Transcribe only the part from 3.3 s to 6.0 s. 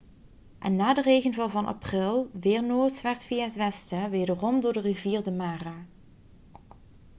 het westen wederom door de rivier de mara